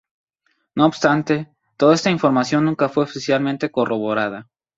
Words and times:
No 0.73 0.87
obstante, 0.87 1.47
toda 1.77 1.93
esta 1.93 2.09
información 2.09 2.65
nunca 2.65 2.89
fue 2.89 3.03
oficialmente 3.03 3.69
corroborada. 3.69 4.47